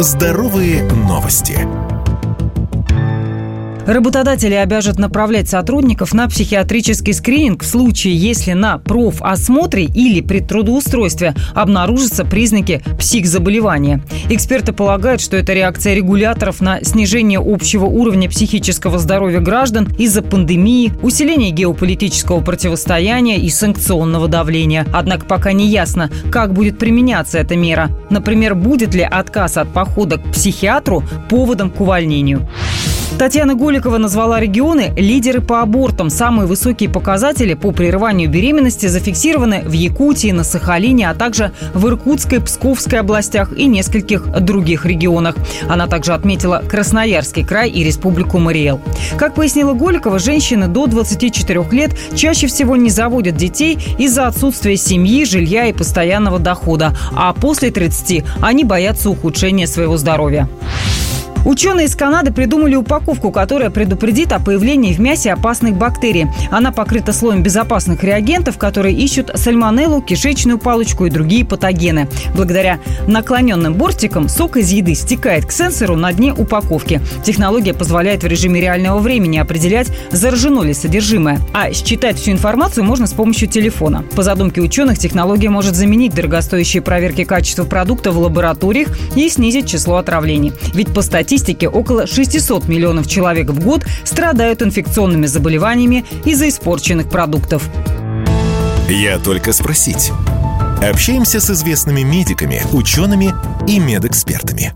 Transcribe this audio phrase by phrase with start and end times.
[0.00, 1.77] Здоровые новости.
[3.88, 11.34] Работодатели обяжут направлять сотрудников на психиатрический скрининг в случае, если на профосмотре или при трудоустройстве
[11.54, 14.02] обнаружатся признаки психзаболевания.
[14.28, 20.92] Эксперты полагают, что это реакция регуляторов на снижение общего уровня психического здоровья граждан из-за пандемии,
[21.00, 24.86] усиления геополитического противостояния и санкционного давления.
[24.92, 27.88] Однако пока не ясно, как будет применяться эта мера.
[28.10, 32.46] Например, будет ли отказ от похода к психиатру поводом к увольнению.
[33.16, 36.10] Татьяна Голикова назвала регионы лидеры по абортам.
[36.10, 42.40] Самые высокие показатели по прерыванию беременности зафиксированы в Якутии, на Сахалине, а также в Иркутской,
[42.40, 45.34] Псковской областях и нескольких других регионах.
[45.68, 48.80] Она также отметила Красноярский край и Республику Мариэл.
[49.16, 55.24] Как пояснила Голикова, женщины до 24 лет чаще всего не заводят детей из-за отсутствия семьи,
[55.24, 60.48] жилья и постоянного дохода, а после 30 они боятся ухудшения своего здоровья.
[61.48, 66.26] Ученые из Канады придумали упаковку, которая предупредит о появлении в мясе опасных бактерий.
[66.50, 72.06] Она покрыта слоем безопасных реагентов, которые ищут сальмонеллу, кишечную палочку и другие патогены.
[72.34, 77.00] Благодаря наклоненным бортикам сок из еды стекает к сенсору на дне упаковки.
[77.24, 81.40] Технология позволяет в режиме реального времени определять, заражено ли содержимое.
[81.54, 84.04] А считать всю информацию можно с помощью телефона.
[84.14, 89.96] По задумке ученых, технология может заменить дорогостоящие проверки качества продукта в лабораториях и снизить число
[89.96, 90.52] отравлений.
[90.74, 97.08] Ведь по статистике статистике около 600 миллионов человек в год страдают инфекционными заболеваниями из-за испорченных
[97.08, 97.68] продуктов.
[98.88, 100.12] Я только спросить.
[100.82, 103.34] Общаемся с известными медиками, учеными
[103.66, 104.72] и медэкспертами.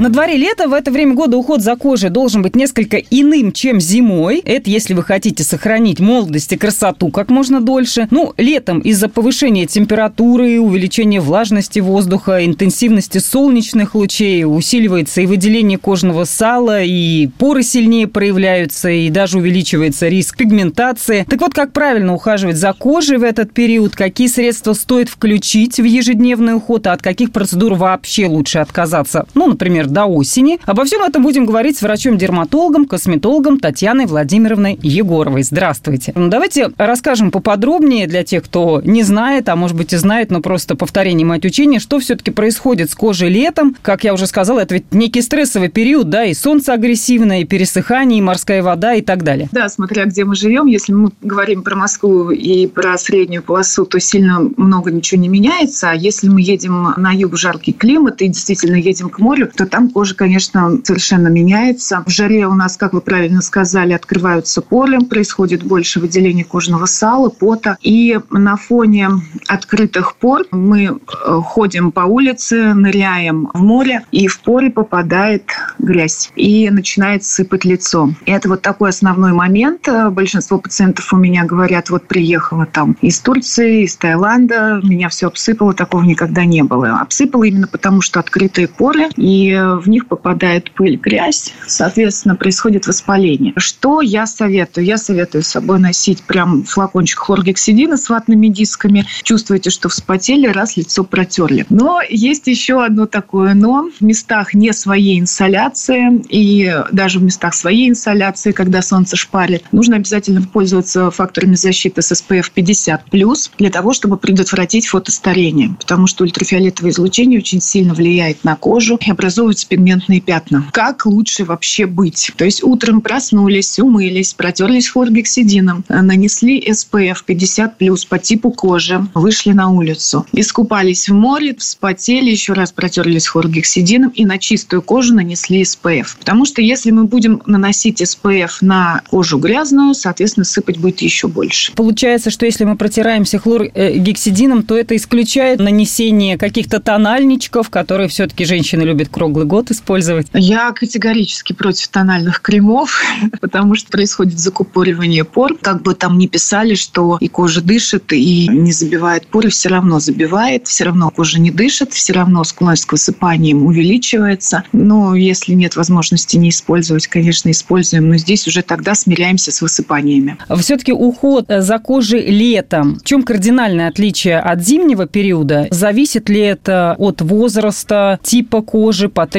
[0.00, 3.80] На дворе лето, в это время года уход за кожей должен быть несколько иным, чем
[3.80, 4.38] зимой.
[4.44, 8.06] Это если вы хотите сохранить молодость и красоту как можно дольше.
[8.12, 16.26] Ну, летом из-за повышения температуры, увеличения влажности воздуха, интенсивности солнечных лучей усиливается и выделение кожного
[16.26, 21.26] сала, и поры сильнее проявляются, и даже увеличивается риск пигментации.
[21.28, 25.84] Так вот, как правильно ухаживать за кожей в этот период, какие средства стоит включить в
[25.84, 29.26] ежедневный уход, а от каких процедур вообще лучше отказаться?
[29.34, 30.58] Ну, например, до осени.
[30.66, 35.42] Обо всем этом будем говорить с врачом-дерматологом, косметологом Татьяной Владимировной Егоровой.
[35.42, 36.12] Здравствуйте.
[36.14, 40.40] Ну, давайте расскажем поподробнее для тех, кто не знает, а может быть и знает, но
[40.40, 43.76] просто повторение мать учения, что все-таки происходит с кожей летом.
[43.82, 48.18] Как я уже сказала, это ведь некий стрессовый период, да, и солнце агрессивное, и пересыхание,
[48.18, 49.48] и морская вода, и так далее.
[49.52, 54.00] Да, смотря где мы живем, если мы говорим про Москву и про среднюю полосу, то
[54.00, 55.90] сильно много ничего не меняется.
[55.90, 59.66] А если мы едем на юг в жаркий климат и действительно едем к морю, то
[59.66, 62.02] там там кожа, конечно, совершенно меняется.
[62.04, 67.28] В жаре у нас, как вы правильно сказали, открываются поры, происходит больше выделения кожного сала,
[67.28, 67.78] пота.
[67.80, 69.08] И на фоне
[69.46, 75.44] открытых пор мы э, ходим по улице, ныряем в море, и в поры попадает
[75.78, 78.10] грязь и начинает сыпать лицо.
[78.26, 79.88] И это вот такой основной момент.
[80.10, 85.72] Большинство пациентов у меня говорят, вот приехала там из Турции, из Таиланда, меня все обсыпало,
[85.72, 86.98] такого никогда не было.
[86.98, 93.52] Обсыпало именно потому, что открытые поры, и в них попадает пыль, грязь, соответственно, происходит воспаление.
[93.56, 94.86] Что я советую?
[94.86, 99.06] Я советую с собой носить прям флакончик хлоргексидина с ватными дисками.
[99.22, 101.66] Чувствуете, что вспотели, раз лицо протерли.
[101.70, 103.90] Но есть еще одно такое но.
[103.98, 109.96] В местах не своей инсоляции и даже в местах своей инсоляции, когда солнце шпарит, нужно
[109.96, 115.76] обязательно пользоваться факторами защиты с SPF 50+, для того, чтобы предотвратить фотостарение.
[115.78, 120.64] Потому что ультрафиолетовое излучение очень сильно влияет на кожу и образует образуются пигментные пятна.
[120.72, 122.32] Как лучше вообще быть?
[122.36, 129.70] То есть утром проснулись, умылись, протерлись хлоргексидином, нанесли SPF 50+, по типу кожи, вышли на
[129.70, 136.06] улицу, искупались в море, вспотели, еще раз протерлись хлоргексидином и на чистую кожу нанесли SPF.
[136.18, 141.72] Потому что если мы будем наносить SPF на кожу грязную, соответственно, сыпать будет еще больше.
[141.72, 148.82] Получается, что если мы протираемся хлоргексидином, то это исключает нанесение каких-то тональничков, которые все-таки женщины
[148.82, 150.28] любят круглый год использовать?
[150.32, 153.02] Я категорически против тональных кремов,
[153.40, 155.56] потому что происходит закупоривание пор.
[155.60, 159.98] Как бы там ни писали, что и кожа дышит, и не забивает поры, все равно
[159.98, 164.62] забивает, все равно кожа не дышит, все равно склонность к высыпаниям увеличивается.
[164.72, 170.36] Но если нет возможности не использовать, конечно, используем, но здесь уже тогда смиряемся с высыпаниями.
[170.58, 172.98] Все-таки уход за кожей летом.
[172.98, 175.66] В чем кардинальное отличие от зимнего периода?
[175.70, 179.37] Зависит ли это от возраста, типа кожи, потребности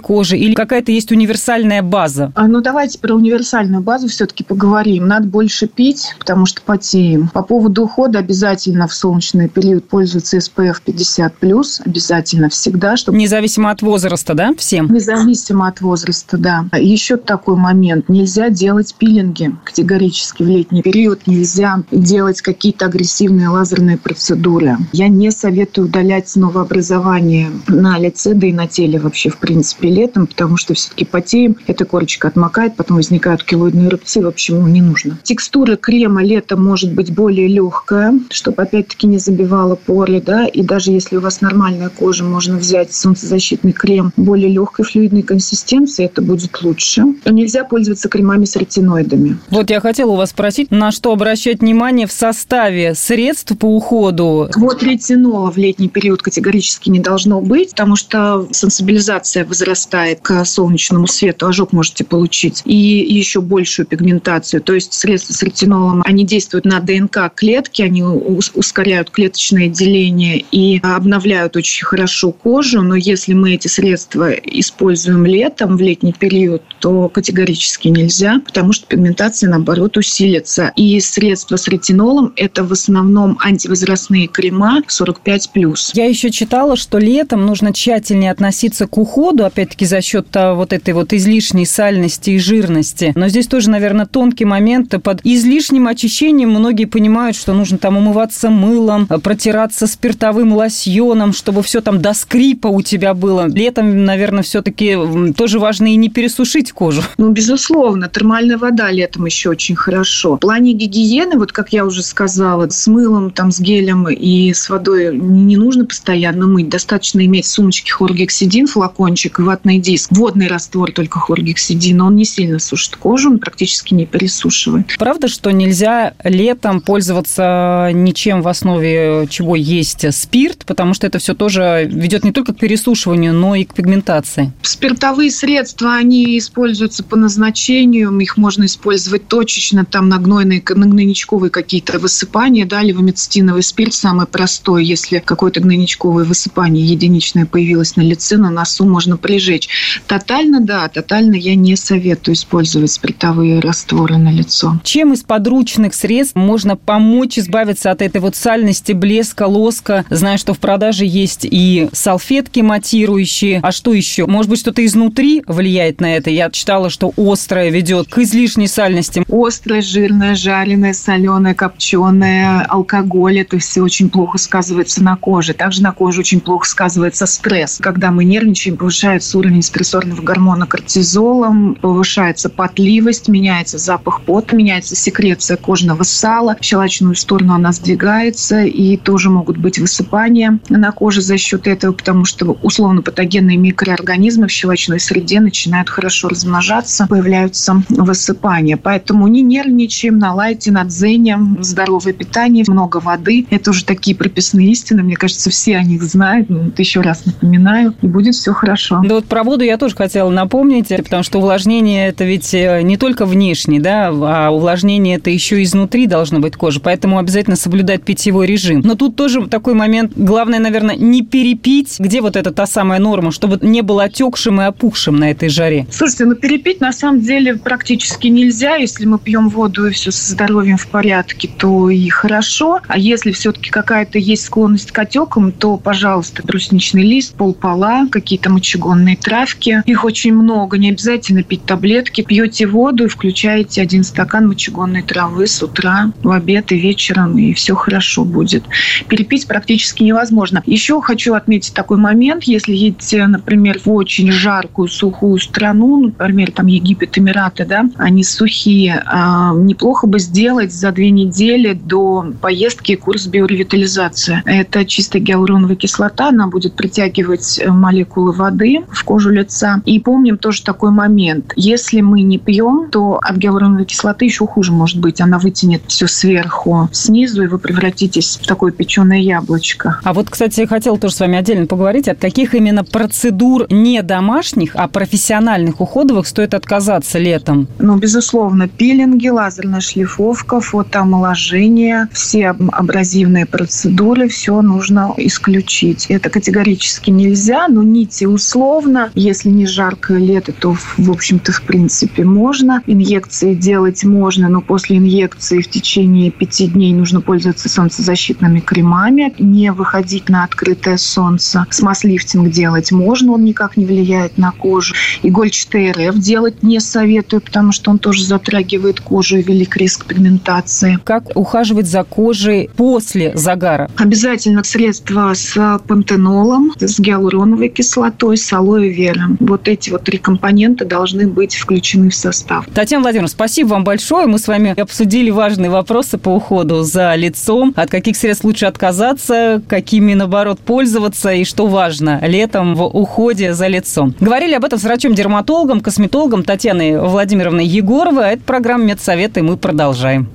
[0.00, 2.32] кожи или какая-то есть универсальная база?
[2.34, 5.06] А, ну, давайте про универсальную базу все-таки поговорим.
[5.06, 7.28] Надо больше пить, потому что потеем.
[7.28, 12.96] По поводу ухода обязательно в солнечный период пользоваться SPF 50+, обязательно всегда.
[12.96, 13.18] Чтобы...
[13.18, 14.92] Независимо от возраста, да, всем?
[14.92, 16.64] Независимо от возраста, да.
[16.76, 18.08] Еще такой момент.
[18.08, 21.26] Нельзя делать пилинги категорически в летний период.
[21.26, 24.76] Нельзя делать какие-то агрессивные лазерные процедуры.
[24.92, 30.26] Я не советую удалять новообразование на лице, да и на теле вообще, в принципе, летом,
[30.26, 34.82] потому что все-таки потеем, эта корочка отмокает, потом возникают килоидные рубцы, в общем, ему не
[34.82, 35.18] нужно.
[35.22, 40.90] Текстура крема летом может быть более легкая, чтобы опять-таки не забивала поры, да, и даже
[40.90, 46.62] если у вас нормальная кожа, можно взять солнцезащитный крем более легкой флюидной консистенции, это будет
[46.62, 47.02] лучше.
[47.24, 49.38] Но нельзя пользоваться кремами с ретиноидами.
[49.50, 54.48] Вот я хотела у вас спросить, на что обращать внимание в составе средств по уходу?
[54.56, 61.06] Вот ретинола в летний период категорически не должно быть, потому что сенсибилизация возрастает к солнечному
[61.06, 64.62] свету, ожог можете получить, и еще большую пигментацию.
[64.62, 70.80] То есть средства с ретинолом, они действуют на ДНК клетки, они ускоряют клеточное деление и
[70.82, 77.08] обновляют очень хорошо кожу, но если мы эти средства используем летом, в летний период, то
[77.08, 80.72] категорически нельзя, потому что пигментация, наоборот, усилится.
[80.76, 85.92] И средства с ретинолом– это в основном антивозрастные крема 45+.
[85.94, 90.94] Я еще читала, что летом нужно тщательнее относиться к уходу, опять-таки за счет вот этой
[90.94, 93.12] вот излишней сальности и жирности.
[93.16, 94.94] Но здесь тоже, наверное, тонкий момент.
[95.02, 101.80] Под излишним очищением многие понимают, что нужно там умываться мылом, протираться спиртовым лосьоном, чтобы все
[101.80, 103.48] там до скрипа у тебя было.
[103.48, 104.96] Летом, наверное, все-таки
[105.36, 107.02] тоже важно и не пересушить кожу.
[107.18, 110.36] Ну, безусловно, термальная вода летом еще очень хорошо.
[110.36, 114.70] В плане гигиены, вот как я уже сказала, с мылом, там, с гелем и с
[114.70, 116.68] водой не нужно постоянно мыть.
[116.68, 118.68] Достаточно иметь в сумочке хлоргексидин,
[119.00, 120.10] флакончик и ватный диск.
[120.12, 124.94] Водный раствор только хлоргексидин, он не сильно сушит кожу, он практически не пересушивает.
[124.98, 131.34] Правда, что нельзя летом пользоваться ничем в основе чего есть спирт, потому что это все
[131.34, 134.52] тоже ведет не только к пересушиванию, но и к пигментации?
[134.60, 141.50] Спиртовые средства, они используются по назначению, их можно использовать точечно, там на гнойные, на гнойничковые
[141.50, 148.36] какие-то высыпания, да, левомицетиновый спирт самый простой, если какое-то гнойничковое высыпание единичное появилось на лице,
[148.36, 149.68] на носу можно прижечь.
[150.06, 154.80] Тотально, да, тотально я не советую использовать спиртовые растворы на лицо.
[154.84, 160.04] Чем из подручных средств можно помочь избавиться от этой вот сальности, блеска, лоска?
[160.10, 163.60] Знаю, что в продаже есть и салфетки матирующие.
[163.62, 164.26] А что еще?
[164.26, 166.30] Может быть, что-то изнутри влияет на это?
[166.30, 169.24] Я читала, что острое ведет к излишней сальности.
[169.30, 173.40] Острое, жирное, жареное, соленое, копченое, алкоголь.
[173.40, 175.54] Это все очень плохо сказывается на коже.
[175.54, 177.78] Также на коже очень плохо сказывается стресс.
[177.80, 185.58] Когда мы нервничаем, повышается уровень стрессорного гормона кортизолом, повышается потливость, меняется запах пота, меняется секреция
[185.58, 186.56] кожного сала.
[186.58, 191.92] В щелочную сторону она сдвигается, и тоже могут быть высыпания на коже за счет этого,
[191.92, 198.78] потому что условно-патогенные микроорганизмы в щелочной среде начинают хорошо размножаться, появляются высыпания.
[198.78, 203.46] Поэтому не нервничаем, на лайте, на дзене, здоровое питание, много воды.
[203.50, 205.02] Это уже такие прописные истины.
[205.02, 206.48] Мне кажется, все о них знают.
[206.48, 208.69] Вот еще раз напоминаю, и будет все хорошо.
[209.04, 212.96] Да вот про воду я тоже хотела напомнить, потому что увлажнение это ведь э, не
[212.96, 218.46] только внешне, да, а увлажнение это еще изнутри должно быть кожа, поэтому обязательно соблюдать питьевой
[218.46, 218.80] режим.
[218.80, 221.96] Но тут тоже такой момент, главное, наверное, не перепить.
[221.98, 225.86] Где вот эта та самая норма, чтобы не было отекшим и опухшим на этой жаре?
[225.90, 228.76] Слушайте, ну перепить на самом деле практически нельзя.
[228.76, 232.80] Если мы пьем воду и все со здоровьем в порядке, то и хорошо.
[232.88, 239.16] А если все-таки какая-то есть склонность к отекам, то, пожалуйста, брусничный лист, полпола, какие-то мочегонные
[239.16, 239.82] травки.
[239.86, 240.76] Их очень много.
[240.76, 242.20] Не обязательно пить таблетки.
[242.20, 247.54] Пьете воду и включаете один стакан мочегонной травы с утра, в обед и вечером, и
[247.54, 248.64] все хорошо будет.
[249.08, 250.62] Перепить практически невозможно.
[250.66, 252.44] Еще хочу отметить такой момент.
[252.44, 259.02] Если едете, например, в очень жаркую, сухую страну, например, там Египет, Эмираты, да, они сухие,
[259.06, 264.42] а, неплохо бы сделать за две недели до поездки курс биоревитализации.
[264.44, 269.82] Это чистая гиалуроновая кислота, она будет притягивать молекулы воды в кожу лица.
[269.84, 271.52] И помним тоже такой момент.
[271.56, 275.20] Если мы не пьем, то от гиалуроновой кислоты еще хуже может быть.
[275.20, 280.00] Она вытянет все сверху, снизу, и вы превратитесь в такое печеное яблочко.
[280.02, 284.02] А вот, кстати, я хотела тоже с вами отдельно поговорить, от каких именно процедур не
[284.02, 287.68] домашних, а профессиональных уходовых стоит отказаться летом?
[287.78, 296.06] Ну, безусловно, пилинги, лазерная шлифовка, фотоомоложение, все абразивные процедуры, все нужно исключить.
[296.06, 302.24] Это категорически нельзя, но нити условно, если не жаркое лето, то, в общем-то, в принципе,
[302.24, 302.82] можно.
[302.86, 309.72] Инъекции делать можно, но после инъекции в течение пяти дней нужно пользоваться солнцезащитными кремами, не
[309.72, 311.66] выходить на открытое солнце.
[311.70, 314.94] Смаз-лифтинг делать можно, он никак не влияет на кожу.
[315.22, 320.98] Игольчатый РФ делать не советую, потому что он тоже затрагивает кожу и велик риск пигментации.
[321.04, 323.90] Как ухаживать за кожей после загара?
[323.96, 329.36] Обязательно средства с пантенолом, с гиалуроновой кислотой, с алоэ верой.
[329.40, 332.66] Вот эти вот три компонента должны быть включены в состав.
[332.74, 334.26] Татьяна Владимировна, спасибо вам большое.
[334.26, 337.72] Мы с вами обсудили важные вопросы по уходу за лицом.
[337.76, 343.66] От каких средств лучше отказаться, какими, наоборот, пользоваться и что важно летом в уходе за
[343.66, 344.14] лицом.
[344.20, 348.34] Говорили об этом с врачом-дерматологом, косметологом Татьяной Владимировной Егоровой.
[348.34, 350.28] Это программа «Медсоветы», и мы продолжаем.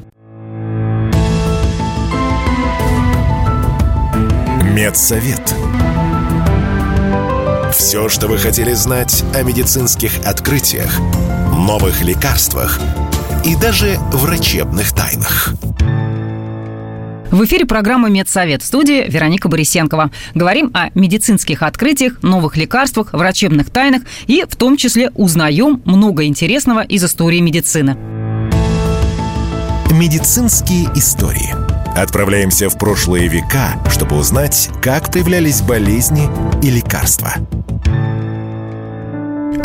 [4.74, 5.56] Медсовет.
[7.78, 10.98] Все, что вы хотели знать о медицинских открытиях,
[11.52, 12.80] новых лекарствах
[13.44, 15.54] и даже врачебных тайнах.
[17.32, 20.10] В эфире программа «Медсовет» в студии Вероника Борисенкова.
[20.34, 26.80] Говорим о медицинских открытиях, новых лекарствах, врачебных тайнах и в том числе узнаем много интересного
[26.80, 27.98] из истории медицины.
[29.92, 31.54] Медицинские истории.
[31.94, 36.30] Отправляемся в прошлые века, чтобы узнать, как появлялись болезни
[36.62, 37.34] и лекарства.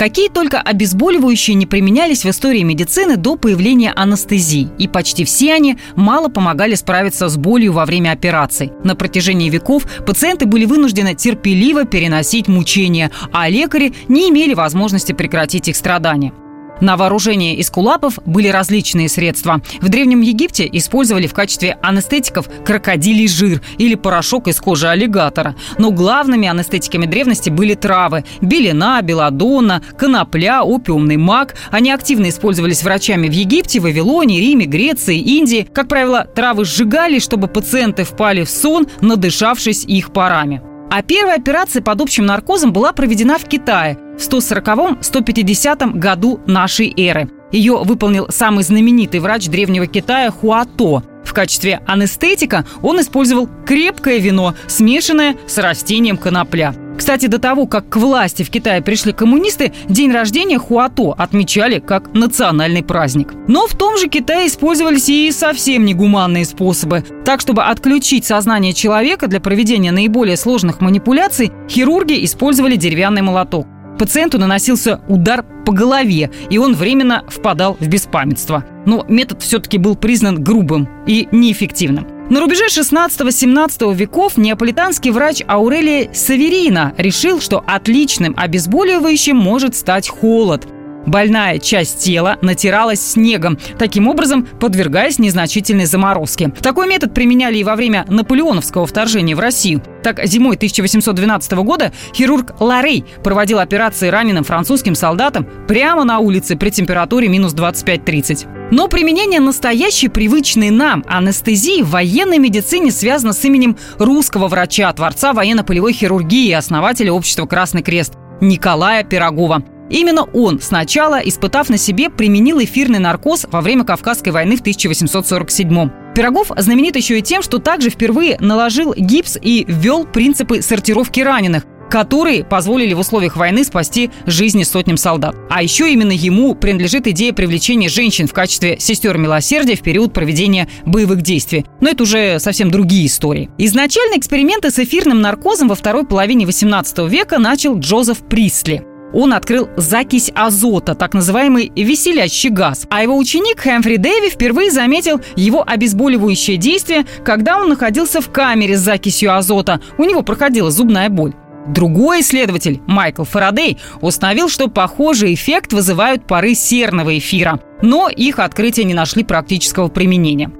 [0.00, 5.76] Какие только обезболивающие не применялись в истории медицины до появления анестезии, и почти все они
[5.94, 8.72] мало помогали справиться с болью во время операций.
[8.82, 15.68] На протяжении веков пациенты были вынуждены терпеливо переносить мучения, а лекари не имели возможности прекратить
[15.68, 16.32] их страдания.
[16.80, 19.60] На вооружении эскулапов были различные средства.
[19.80, 25.54] В Древнем Египте использовали в качестве анестетиков крокодилий жир или порошок из кожи аллигатора.
[25.78, 31.54] Но главными анестетиками древности были травы– белина, белладонна, конопля, опиумный мак.
[31.70, 35.68] Они активно использовались врачами в Египте, Вавилоне, Риме, Греции, Индии.
[35.72, 40.62] Как правило, травы сжигали, чтобы пациенты впали в сон, надышавшись их парами.
[40.90, 47.30] А первая операция под общим наркозом была проведена в Китае в 140-150 году нашей эры.
[47.52, 51.04] Ее выполнил самый знаменитый врач древнего Китая Хуато.
[51.24, 56.74] В качестве анестетика он использовал крепкое вино, смешанное с растением конопля.
[57.00, 62.12] Кстати, до того, как к власти в Китае пришли коммунисты, день рождения Хуато отмечали как
[62.12, 63.32] национальный праздник.
[63.48, 67.02] Но в том же Китае использовались и совсем негуманные способы.
[67.24, 73.66] Так, чтобы отключить сознание человека для проведения наиболее сложных манипуляций, хирурги использовали деревянный молоток.
[73.98, 78.62] Пациенту наносился удар по голове, и он временно впадал в беспамятство.
[78.84, 82.19] Но метод все-таки был признан грубым и неэффективным.
[82.30, 90.64] На рубеже 16-17 веков неаполитанский врач Аурелия Саверина решил, что отличным обезболивающим может стать холод–
[91.06, 96.52] Больная часть тела натиралась снегом, таким образом подвергаясь незначительной заморозке.
[96.60, 99.82] Такой метод применяли и во время наполеоновского вторжения в Россию.
[100.02, 106.70] Так, зимой 1812 года хирург Ларей проводил операции раненым французским солдатам прямо на улице при
[106.70, 108.70] температуре минус 25-30.
[108.70, 115.32] Но применение настоящей привычной нам анестезии в военной медицине связано с именем русского врача, творца
[115.32, 119.62] военно-полевой хирургии и основателя общества «Красный крест» Николая Пирогова.
[119.90, 125.90] Именно он сначала, испытав на себе, применил эфирный наркоз во время Кавказской войны в 1847
[126.14, 131.64] Пирогов знаменит еще и тем, что также впервые наложил гипс и ввел принципы сортировки раненых,
[131.90, 135.36] которые позволили в условиях войны спасти жизни сотням солдат.
[135.48, 140.68] А еще именно ему принадлежит идея привлечения женщин в качестве сестер милосердия в период проведения
[140.86, 141.66] боевых действий.
[141.80, 143.50] Но это уже совсем другие истории.
[143.58, 149.68] Изначально эксперименты с эфирным наркозом во второй половине 18 века начал Джозеф Присли он открыл
[149.76, 152.86] закись азота, так называемый веселящий газ.
[152.90, 158.76] А его ученик Хэмфри Дэви впервые заметил его обезболивающее действие, когда он находился в камере
[158.76, 159.80] с закисью азота.
[159.98, 161.34] У него проходила зубная боль.
[161.68, 167.60] Другой исследователь, Майкл Фарадей, установил, что похожий эффект вызывают пары серного эфира.
[167.82, 170.50] Но их открытия не нашли практического применения.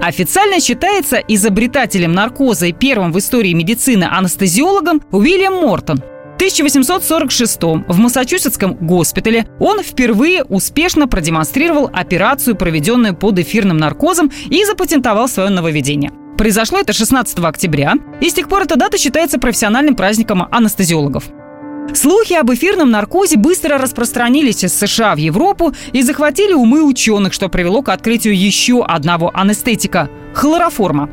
[0.00, 6.02] Официально считается изобретателем наркоза и первым в истории медицины анестезиологом Уильям Мортон–
[6.36, 15.28] 1846 в Массачусетском госпитале он впервые успешно продемонстрировал операцию, проведенную под эфирным наркозом, и запатентовал
[15.28, 16.12] свое нововведение.
[16.36, 21.24] Произошло это 16 октября, и с тех пор эта дата считается профессиональным праздником анестезиологов.
[21.92, 27.48] Слухи об эфирном наркозе быстро распространились из США в Европу и захватили умы ученых, что
[27.48, 31.08] привело к открытию еще одного анестетика– хлороформа.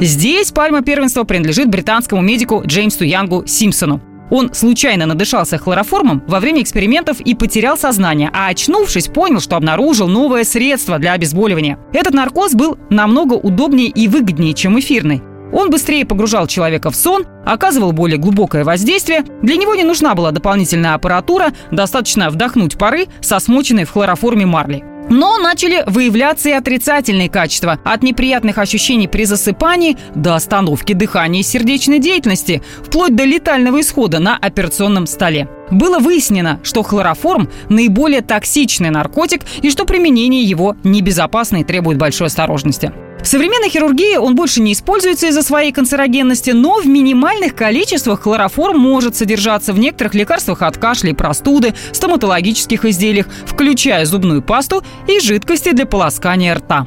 [0.00, 4.13] Здесь пальма первенства принадлежит британскому медику Джеймсу Янгу Симпсону.
[4.30, 10.08] Он случайно надышался хлороформом во время экспериментов и потерял сознание, а очнувшись, понял, что обнаружил
[10.08, 11.78] новое средство для обезболивания.
[11.92, 15.22] Этот наркоз был намного удобнее и выгоднее, чем эфирный.
[15.52, 19.24] Он быстрее погружал человека в сон, оказывал более глубокое воздействие.
[19.42, 24.93] Для него не нужна была дополнительная аппаратура, достаточно вдохнуть пары со смоченной в хлороформе марли.
[25.10, 27.78] Но начали выявляться и отрицательные качества.
[27.84, 34.18] От неприятных ощущений при засыпании до остановки дыхания и сердечной деятельности, вплоть до летального исхода
[34.18, 35.48] на операционном столе.
[35.70, 42.28] Было выяснено, что хлороформ– наиболее токсичный наркотик и что применение его небезопасно и требует большой
[42.28, 42.92] осторожности.
[43.24, 48.78] В современной хирургии он больше не используется из-за своей канцерогенности, но в минимальных количествах хлороформ
[48.78, 55.20] может содержаться в некоторых лекарствах от кашля и простуды, стоматологических изделиях, включая зубную пасту и
[55.20, 56.86] жидкости для полоскания рта.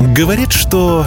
[0.00, 1.06] Говорит, что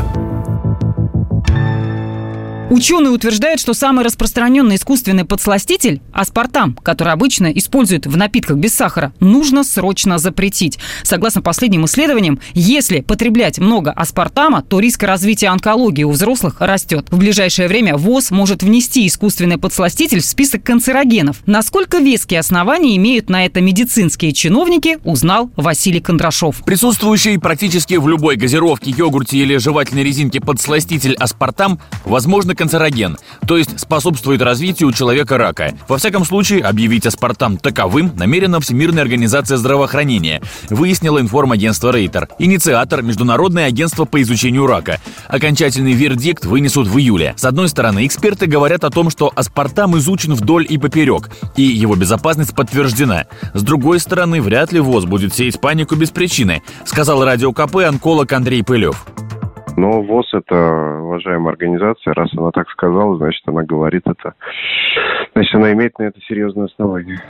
[2.69, 9.13] Ученые утверждают, что самый распространенный искусственный подсластитель– аспартам, который обычно используют в напитках без сахара,
[9.21, 10.77] нужно срочно запретить.
[11.03, 17.07] Согласно последним исследованиям, если потреблять много аспартама, то риск развития онкологии у взрослых растет.
[17.09, 21.37] В ближайшее время ВОЗ может внести искусственный подсластитель в список канцерогенов.
[21.45, 26.61] Насколько веские основания имеют на это медицинские чиновники, узнал Василий Кондрашов.
[26.65, 33.79] Присутствующий практически в любой газировке, йогурте или жевательной резинке подсластитель аспартам, возможно, канцероген, то есть
[33.79, 35.73] способствует развитию у человека рака.
[35.87, 43.65] Во всяком случае, объявить аспартам таковым намерена Всемирная организация здравоохранения, выяснила информагентство Рейтер, инициатор Международное
[43.65, 44.99] агентство по изучению рака.
[45.27, 47.33] Окончательный вердикт вынесут в июле.
[47.37, 51.95] С одной стороны, эксперты говорят о том, что аспартам изучен вдоль и поперек, и его
[51.95, 53.25] безопасность подтверждена.
[53.53, 58.31] С другой стороны, вряд ли ВОЗ будет сеять панику без причины, сказал радио КП онколог
[58.33, 59.05] Андрей Пылев.
[59.77, 64.33] Но ВОЗ это уважаемая организация, раз она так сказала, значит, она говорит это.
[65.33, 67.21] Значит, она имеет на это серьезное основание.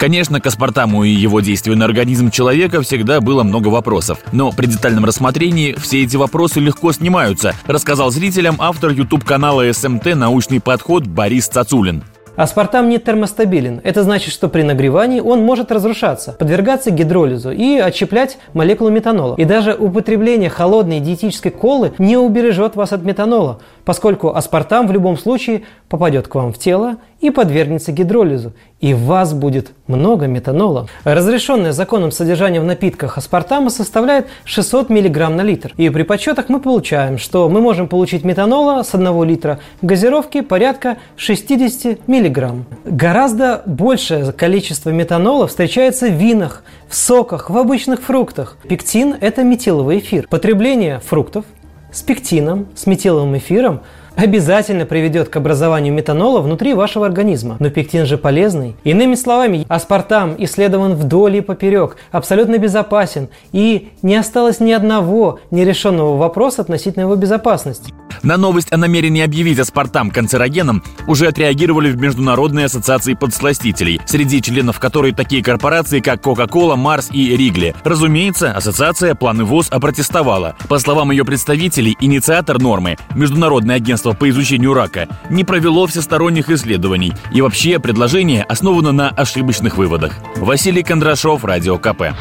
[0.00, 4.18] Конечно, к аспартаму и его действию на организм человека всегда было много вопросов.
[4.32, 10.60] Но при детальном рассмотрении все эти вопросы легко снимаются, рассказал зрителям автор YouTube-канала СМТ «Научный
[10.60, 12.04] подход» Борис Цацулин.
[12.34, 13.80] Аспартам не термостабилен.
[13.84, 19.34] Это значит, что при нагревании он может разрушаться, подвергаться гидролизу и отщеплять молекулу метанола.
[19.36, 25.18] И даже употребление холодной диетической колы не убережет вас от метанола, поскольку аспартам в любом
[25.18, 30.88] случае попадет к вам в тело и подвергнется гидролизу, и в вас будет много метанола.
[31.04, 35.72] Разрешенное законом содержание в напитках аспартама составляет 600 мг на литр.
[35.76, 40.98] И при подсчетах мы получаем, что мы можем получить метанола с 1 литра газировки порядка
[41.16, 42.52] 60 мг.
[42.84, 48.56] Гораздо большее количество метанола встречается в винах, в соках, в обычных фруктах.
[48.68, 50.26] Пектин– это метиловый эфир.
[50.28, 51.44] Потребление фруктов
[51.92, 53.82] с пектином, с метиловым эфиром–
[54.16, 57.56] обязательно приведет к образованию метанола внутри вашего организма.
[57.60, 58.76] Но пектин же полезный.
[58.84, 66.16] Иными словами, аспартам исследован вдоль и поперек, абсолютно безопасен, и не осталось ни одного нерешенного
[66.16, 67.92] вопроса относительно его безопасности.
[68.22, 74.78] На новость о намерении объявить аспартам канцерогеном уже отреагировали в Международной ассоциации подсластителей, среди членов
[74.78, 77.74] которой такие корпорации, как Coca-Cola, Mars и Ригли.
[77.82, 80.56] Разумеется, ассоциация планы ВОЗ опротестовала.
[80.68, 87.12] По словам ее представителей, инициатор нормы, Международное агентство по изучению рака, не провело всесторонних исследований.
[87.32, 90.14] И вообще предложение основано на ошибочных выводах.
[90.36, 92.14] Василий Кондрашов, Радио КП.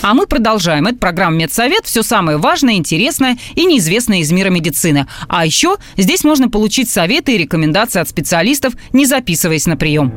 [0.00, 0.86] А мы продолжаем.
[0.86, 1.84] Это программа «Медсовет».
[1.84, 5.06] Все самое важное, интересное и неизвестное из мира медицины.
[5.28, 10.12] А еще здесь можно получить советы и рекомендации от специалистов, не записываясь на прием.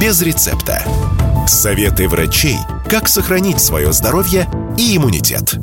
[0.00, 0.82] Без рецепта.
[1.46, 2.56] Советы врачей,
[2.88, 5.56] как сохранить свое здоровье и иммунитет.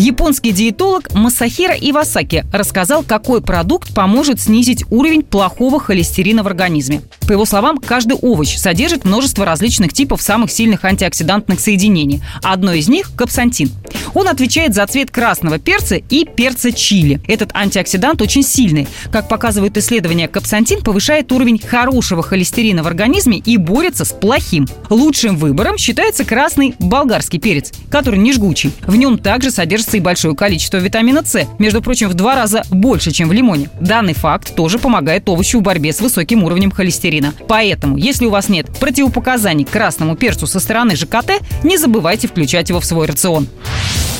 [0.00, 7.02] Японский диетолог Масахира Ивасаки рассказал, какой продукт поможет снизить уровень плохого холестерина в организме.
[7.28, 12.22] По его словам, каждый овощ содержит множество различных типов самых сильных антиоксидантных соединений.
[12.42, 13.70] Одно из них– капсантин.
[14.14, 17.20] Он отвечает за цвет красного перца и перца чили.
[17.28, 18.88] Этот антиоксидант очень сильный.
[19.12, 24.66] Как показывают исследования, капсантин повышает уровень хорошего холестерина в организме и борется с плохим.
[24.88, 28.72] Лучшим выбором считается красный болгарский перец, который не жгучий.
[28.86, 33.10] В нем также содержится и большое количество витамина С, между прочим, в два раза больше,
[33.10, 33.68] чем в лимоне.
[33.80, 37.34] Данный факт тоже помогает овощу в борьбе с высоким уровнем холестерина.
[37.48, 42.68] Поэтому, если у вас нет противопоказаний к красному перцу со стороны ЖКТ, не забывайте включать
[42.68, 43.48] его в свой рацион.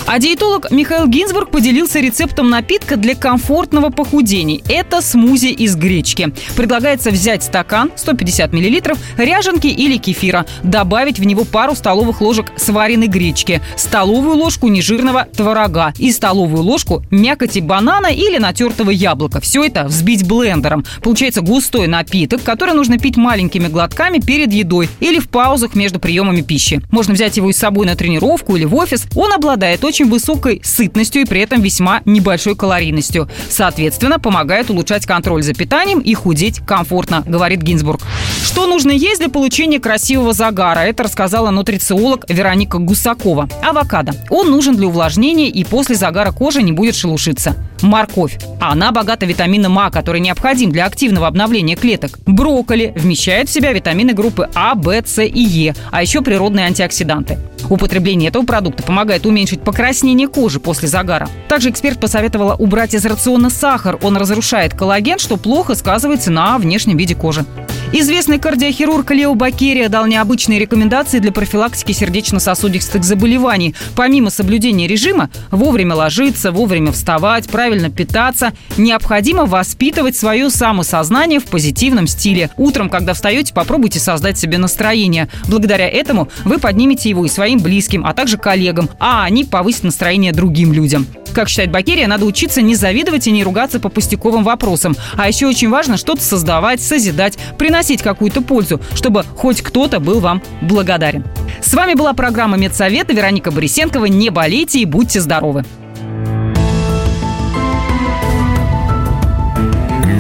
[0.07, 4.61] А диетолог Михаил Гинзбург поделился рецептом напитка для комфортного похудения.
[4.69, 6.33] Это смузи из гречки.
[6.57, 13.07] Предлагается взять стакан 150 мл ряженки или кефира, добавить в него пару столовых ложек сваренной
[13.07, 19.41] гречки, столовую ложку нежирного творога и столовую ложку мякоти банана или натертого яблока.
[19.41, 20.85] Все это взбить блендером.
[21.03, 26.41] Получается густой напиток, который нужно пить маленькими глотками перед едой или в паузах между приемами
[26.41, 26.81] пищи.
[26.91, 29.07] Можно взять его с собой на тренировку или в офис.
[29.15, 33.29] Он обладает очень высокой сытностью и при этом весьма небольшой калорийностью.
[33.49, 38.01] Соответственно, помогает улучшать контроль за питанием и худеть комфортно, говорит Гинзбург.
[38.45, 40.79] Что нужно есть для получения красивого загара?
[40.79, 43.49] Это рассказала нутрициолог Вероника Гусакова.
[43.65, 44.13] Авокадо.
[44.31, 47.57] Он нужен для увлажнения и после загара кожа не будет шелушиться.
[47.83, 48.39] Морковь.
[48.61, 52.19] Она богата витамином А, который необходим для активного обновления клеток.
[52.27, 57.39] Брокколи вмещает в себя витамины группы А, В, С и Е, а еще природные антиоксиданты.
[57.69, 61.29] Употребление этого продукта помогает уменьшить покраснение кожи после загара.
[61.49, 63.99] Также эксперт посоветовала убрать из рациона сахар.
[64.03, 67.45] Он разрушает коллаген, что плохо сказывается на внешнем виде кожи.
[67.93, 73.75] Известный кардиохирург Лео Бакерия дал необычные рекомендации для профилактики сердечно-сосудистых заболеваний.
[73.97, 82.09] Помимо соблюдения режима, вовремя ложиться, вовремя вставать, правильно питаться, необходимо воспитывать свое самосознание в позитивном
[82.09, 82.51] стиле.
[82.57, 85.29] Утром, когда встаете, попробуйте создать себе настроение.
[85.47, 90.33] Благодаря этому вы поднимете его и своим близким, а также коллегам, а они повысят настроение
[90.33, 91.07] другим людям.
[91.33, 94.97] Как считает Бакерия, надо учиться не завидовать и не ругаться по пустяковым вопросам.
[95.17, 100.43] А еще очень важно что-то создавать, созидать, приносить какую-то пользу, чтобы хоть кто-то был вам
[100.61, 101.25] благодарен.
[101.63, 104.07] С вами была программа Медсовета Вероника Борисенкова.
[104.07, 105.65] Не болейте и будьте здоровы.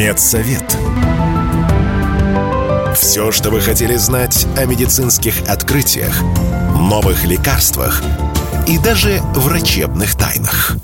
[0.01, 0.65] Медсовет.
[2.97, 6.23] Все, что вы хотели знать о медицинских открытиях,
[6.75, 8.03] новых лекарствах–
[8.67, 10.77] и даже врачебных тайнах.